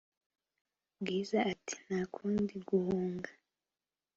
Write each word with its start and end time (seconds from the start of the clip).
bwiza 0.99 1.37
ati"ntakundi 1.51 2.55
guhunga?" 2.69 3.31